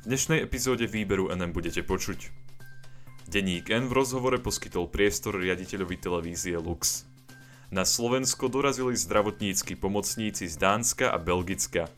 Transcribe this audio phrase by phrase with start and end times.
[0.00, 2.32] V dnešnej epizóde výberu NM budete počuť.
[3.28, 7.04] Denník N v rozhovore poskytol priestor riaditeľovi televízie Lux.
[7.68, 11.92] Na Slovensko dorazili zdravotnícky pomocníci z Dánska a Belgicka.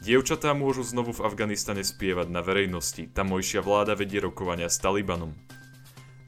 [0.00, 5.36] Dievčatá môžu znovu v Afganistane spievať na verejnosti, tamojšia vláda vedie rokovania s Talibanom.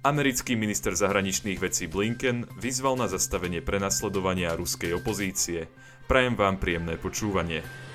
[0.04, 5.72] Americký minister zahraničných vecí Blinken vyzval na zastavenie prenasledovania ruskej opozície.
[6.04, 7.87] Prajem vám príjemné počúvanie.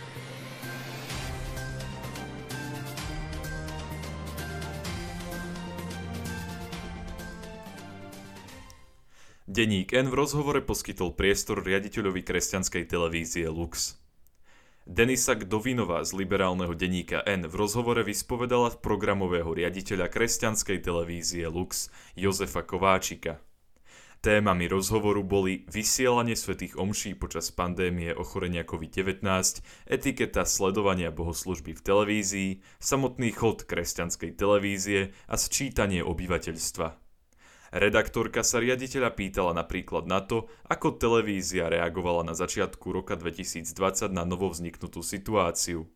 [9.43, 13.99] Deník N v rozhovore poskytol priestor riaditeľovi kresťanskej televízie Lux.
[14.87, 22.63] Denisa Gdovinová z liberálneho denníka N v rozhovore vyspovedala programového riaditeľa kresťanskej televízie Lux Jozefa
[22.63, 23.43] Kováčika.
[24.23, 29.27] Témami rozhovoru boli vysielanie svetých omší počas pandémie ochorenia COVID-19,
[29.91, 37.02] etiketa sledovania bohoslužby v televízii, samotný chod kresťanskej televízie a sčítanie obyvateľstva.
[37.73, 44.29] Redaktorka sa riaditeľa pýtala napríklad na to, ako televízia reagovala na začiatku roka 2020 na
[44.29, 45.89] novovzniknutú situáciu.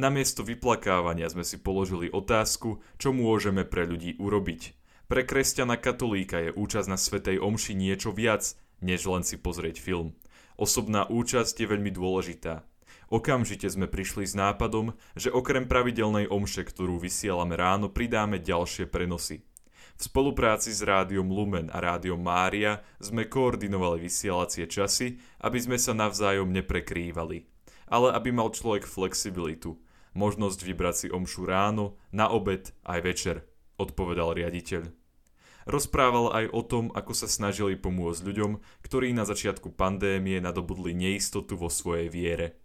[0.00, 4.72] Namiesto vyplakávania sme si položili otázku, čo môžeme pre ľudí urobiť.
[5.04, 10.16] Pre kresťana katolíka je účasť na Svetej Omši niečo viac, než len si pozrieť film.
[10.56, 12.64] Osobná účasť je veľmi dôležitá.
[13.12, 19.44] Okamžite sme prišli s nápadom, že okrem pravidelnej omše, ktorú vysielame ráno, pridáme ďalšie prenosy.
[19.94, 25.94] V spolupráci s Rádiom Lumen a Rádiom Mária sme koordinovali vysielacie časy, aby sme sa
[25.94, 27.46] navzájom neprekrývali.
[27.86, 29.78] Ale aby mal človek flexibilitu,
[30.18, 33.36] možnosť vybrať si omšu ráno, na obed aj večer,
[33.78, 34.90] odpovedal riaditeľ.
[35.64, 41.54] Rozprával aj o tom, ako sa snažili pomôcť ľuďom, ktorí na začiatku pandémie nadobudli neistotu
[41.56, 42.60] vo svojej viere.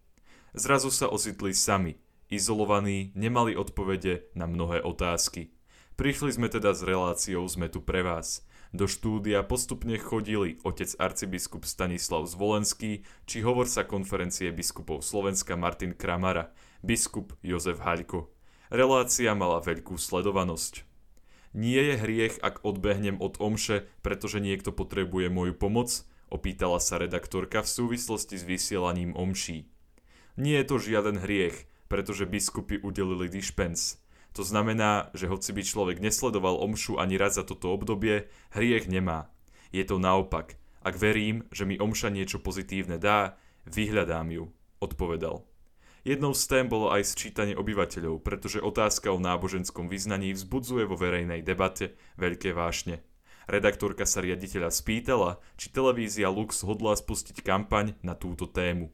[0.57, 1.95] Zrazu sa ocitli sami,
[2.27, 5.53] izolovaní, nemali odpovede na mnohé otázky.
[5.99, 8.47] Prišli sme teda s reláciou Sme tu pre vás.
[8.71, 16.55] Do štúdia postupne chodili otec arcibiskup Stanislav Zvolenský či hovorca konferencie biskupov Slovenska Martin Kramara,
[16.79, 18.31] biskup Jozef Haľko.
[18.71, 20.87] Relácia mala veľkú sledovanosť.
[21.51, 26.07] Nie je hriech, ak odbehnem od omše, pretože niekto potrebuje moju pomoc?
[26.31, 29.67] Opýtala sa redaktorka v súvislosti s vysielaním omší.
[30.39, 33.99] Nie je to žiaden hriech, pretože biskupy udelili dišpens.
[34.37, 39.29] To znamená, že hoci by človek nesledoval omšu ani raz za toto obdobie, hriech nemá.
[39.73, 40.57] Je to naopak.
[40.79, 43.35] Ak verím, že mi omša niečo pozitívne dá,
[43.67, 44.43] vyhľadám ju,
[44.79, 45.43] odpovedal.
[46.07, 51.43] Jednou z tém bolo aj sčítanie obyvateľov, pretože otázka o náboženskom vyznaní vzbudzuje vo verejnej
[51.43, 53.03] debate veľké vášne.
[53.49, 58.93] Redaktorka sa riaditeľa spýtala, či televízia Lux hodlá spustiť kampaň na túto tému.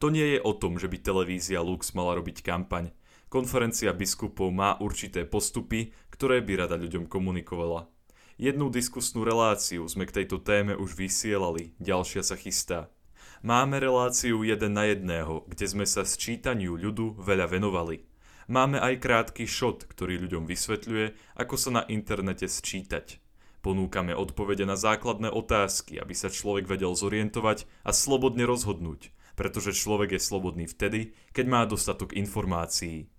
[0.00, 2.94] To nie je o tom, že by televízia Lux mala robiť kampaň.
[3.34, 7.90] Konferencia biskupov má určité postupy, ktoré by rada ľuďom komunikovala.
[8.38, 12.94] Jednu diskusnú reláciu sme k tejto téme už vysielali, ďalšia sa chystá.
[13.42, 18.06] Máme reláciu jeden na jedného, kde sme sa sčítaniu ľudu veľa venovali.
[18.46, 23.18] Máme aj krátky šot, ktorý ľuďom vysvetľuje, ako sa na internete sčítať.
[23.66, 30.14] Ponúkame odpovede na základné otázky, aby sa človek vedel zorientovať a slobodne rozhodnúť, pretože človek
[30.14, 33.10] je slobodný vtedy, keď má dostatok informácií.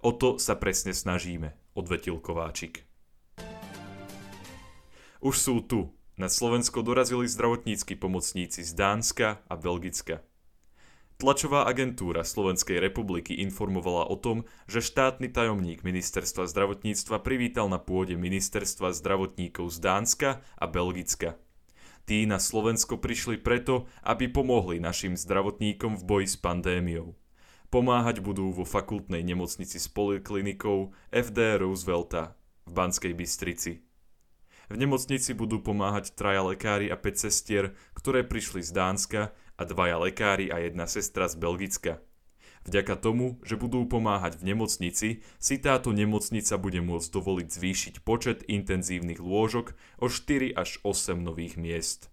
[0.00, 2.88] O to sa presne snažíme, odvetil Kováčik.
[5.20, 5.92] Už sú tu.
[6.16, 10.24] Na Slovensko dorazili zdravotnícky pomocníci z Dánska a Belgicka.
[11.20, 18.16] Tlačová agentúra Slovenskej republiky informovala o tom, že štátny tajomník ministerstva zdravotníctva privítal na pôde
[18.16, 21.36] ministerstva zdravotníkov z Dánska a Belgicka.
[22.08, 27.19] Tí na Slovensko prišli preto, aby pomohli našim zdravotníkom v boji s pandémiou.
[27.70, 32.34] Pomáhať budú vo fakultnej nemocnici s poliklinikou FD Roosevelta
[32.66, 33.86] v Banskej Bystrici.
[34.70, 40.02] V nemocnici budú pomáhať traja lekári a 5 sestier, ktoré prišli z Dánska a dvaja
[40.02, 42.02] lekári a jedna sestra z Belgicka.
[42.66, 45.08] Vďaka tomu, že budú pomáhať v nemocnici,
[45.38, 51.54] si táto nemocnica bude môcť dovoliť zvýšiť počet intenzívnych lôžok o 4 až 8 nových
[51.54, 52.10] miest.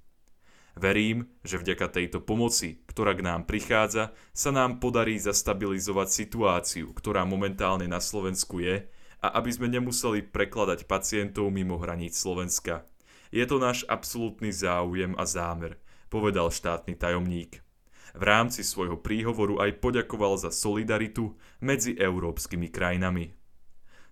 [0.78, 7.26] Verím, že vďaka tejto pomoci, ktorá k nám prichádza, sa nám podarí zastabilizovať situáciu, ktorá
[7.26, 8.86] momentálne na Slovensku je
[9.18, 12.86] a aby sme nemuseli prekladať pacientov mimo hraníc Slovenska.
[13.34, 15.82] Je to náš absolútny záujem a zámer,
[16.14, 17.66] povedal štátny tajomník.
[18.14, 23.34] V rámci svojho príhovoru aj poďakoval za solidaritu medzi európskymi krajinami.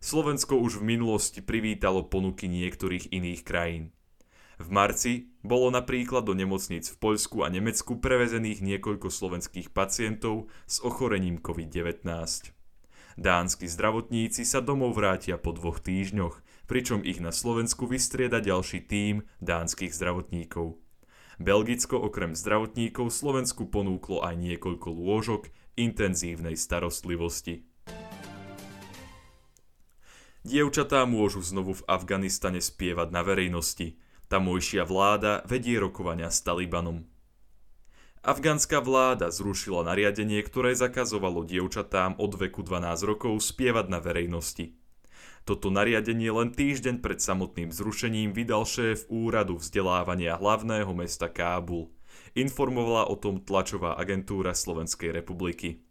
[0.02, 3.94] Slovensko už v minulosti privítalo ponuky niektorých iných krajín.
[4.56, 10.80] V marci bolo napríklad do nemocníc v Poľsku a Nemecku prevezených niekoľko slovenských pacientov s
[10.80, 12.07] ochorením COVID-19.
[13.16, 19.28] Dánsky zdravotníci sa domov vrátia po dvoch týždňoch, pričom ich na Slovensku vystrieda ďalší tím
[19.44, 20.80] dánskych zdravotníkov.
[21.36, 27.68] Belgicko okrem zdravotníkov Slovensku ponúklo aj niekoľko lôžok intenzívnej starostlivosti.
[30.46, 33.98] Dievčatá môžu znovu v Afganistane spievať na verejnosti.
[34.25, 37.06] Tamojšia vláda vedie rokovania s Talibanom.
[38.25, 44.74] Afgánska vláda zrušila nariadenie, ktoré zakazovalo dievčatám od veku 12 rokov spievať na verejnosti.
[45.45, 51.94] Toto nariadenie len týždeň pred samotným zrušením vydal šéf úradu vzdelávania hlavného mesta Kábul.
[52.33, 55.86] Informovala o tom tlačová agentúra Slovenskej republiky.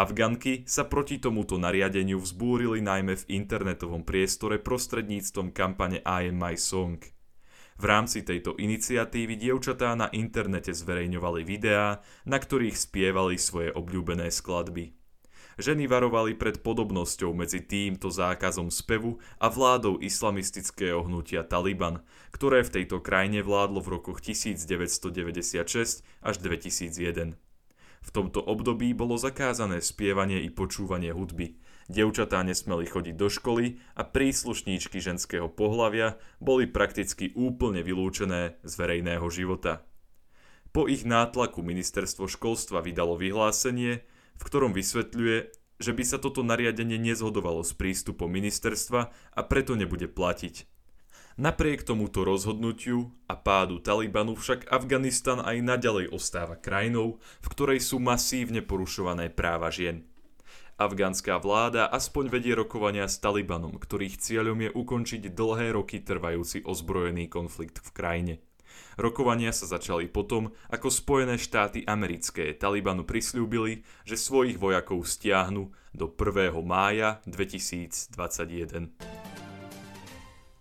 [0.00, 6.56] Afganky sa proti tomuto nariadeniu vzbúrili najmä v internetovom priestore prostredníctvom kampane I am my
[6.56, 7.04] song.
[7.80, 14.92] V rámci tejto iniciatívy dievčatá na internete zverejňovali videá, na ktorých spievali svoje obľúbené skladby.
[15.56, 22.04] Ženy varovali pred podobnosťou medzi týmto zákazom spevu a vládou islamistického hnutia Taliban,
[22.36, 27.32] ktoré v tejto krajine vládlo v rokoch 1996 až 2001.
[28.00, 31.56] V tomto období bolo zakázané spievanie i počúvanie hudby.
[31.90, 39.26] Dievčatá nesmeli chodiť do školy a príslušníčky ženského pohlavia boli prakticky úplne vylúčené z verejného
[39.26, 39.82] života.
[40.70, 44.06] Po ich nátlaku ministerstvo školstva vydalo vyhlásenie,
[44.38, 45.50] v ktorom vysvetľuje,
[45.82, 50.70] že by sa toto nariadenie nezhodovalo s prístupom ministerstva a preto nebude platiť.
[51.42, 57.98] Napriek tomuto rozhodnutiu a pádu Talibanu však Afganistan aj naďalej ostáva krajinou, v ktorej sú
[57.98, 60.06] masívne porušované práva žien.
[60.80, 67.28] Afgánska vláda aspoň vedie rokovania s Talibanom, ktorých cieľom je ukončiť dlhé roky trvajúci ozbrojený
[67.28, 68.34] konflikt v krajine.
[68.96, 76.08] Rokovania sa začali potom, ako Spojené štáty americké Talibanu prislúbili, že svojich vojakov stiahnu do
[76.08, 76.56] 1.
[76.64, 78.96] mája 2021.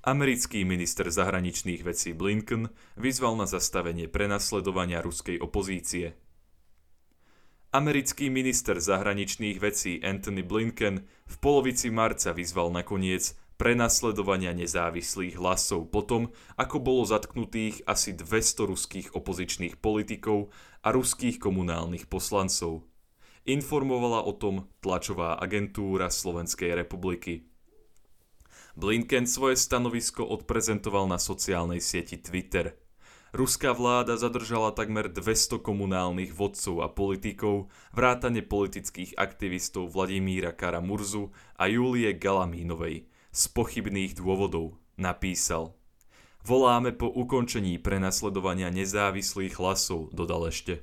[0.03, 2.67] Americký minister zahraničných vecí Blinken
[2.99, 6.19] vyzval na zastavenie prenasledovania ruskej opozície.
[7.69, 16.33] Americký minister zahraničných vecí Anthony Blinken v polovici marca vyzval nakoniec prenasledovania nezávislých hlasov potom,
[16.57, 20.49] ako bolo zatknutých asi 200 ruských opozičných politikov
[20.81, 22.89] a ruských komunálnych poslancov.
[23.45, 27.45] Informovala o tom tlačová agentúra Slovenskej republiky.
[28.73, 32.88] Blinken svoje stanovisko odprezentoval na sociálnej sieti Twitter.
[33.29, 41.69] Ruská vláda zadržala takmer 200 komunálnych vodcov a politikov, vrátane politických aktivistov Vladimíra Karamurzu a
[41.69, 45.77] Julie Galamínovej z pochybných dôvodov, napísal.
[46.41, 50.81] Voláme po ukončení prenasledovania nezávislých hlasov, dodal ešte.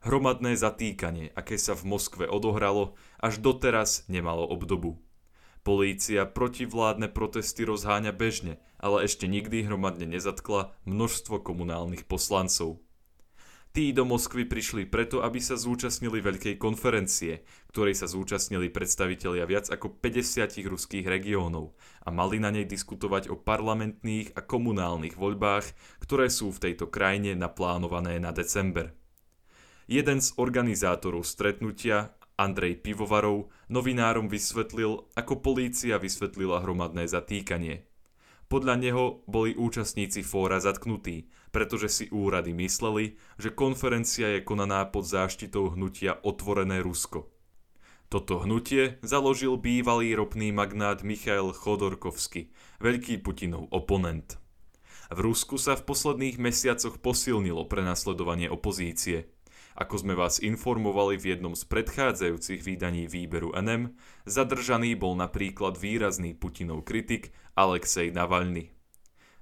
[0.00, 4.96] Hromadné zatýkanie, aké sa v Moskve odohralo, až doteraz nemalo obdobu.
[5.68, 12.80] Polícia protivládne protesty rozháňa bežne, ale ešte nikdy hromadne nezatkla množstvo komunálnych poslancov.
[13.76, 19.68] Tí do Moskvy prišli preto, aby sa zúčastnili veľkej konferencie, ktorej sa zúčastnili predstavitelia viac
[19.68, 25.68] ako 50 ruských regiónov a mali na nej diskutovať o parlamentných a komunálnych voľbách,
[26.00, 28.96] ktoré sú v tejto krajine naplánované na december.
[29.84, 37.82] Jeden z organizátorov stretnutia Andrej Pivovarov novinárom vysvetlil, ako polícia vysvetlila hromadné zatýkanie.
[38.46, 45.04] Podľa neho boli účastníci fóra zatknutí, pretože si úrady mysleli, že konferencia je konaná pod
[45.04, 47.28] záštitou hnutia Otvorené Rusko.
[48.08, 52.48] Toto hnutie založil bývalý ropný magnát Michail Chodorkovsky,
[52.80, 54.40] veľký Putinov oponent.
[55.12, 59.28] V Rusku sa v posledných mesiacoch posilnilo prenasledovanie opozície–
[59.78, 63.94] ako sme vás informovali v jednom z predchádzajúcich výdaní výberu NM,
[64.26, 68.74] zadržaný bol napríklad výrazný Putinov kritik Alexej Navalny.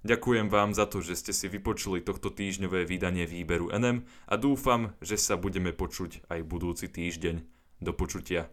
[0.04, 4.92] Ďakujem vám za to, že ste si vypočuli tohto týždňové vydanie výberu NM a dúfam,
[5.00, 7.42] že sa budeme počuť aj budúci týždeň.
[7.80, 8.52] Do počutia.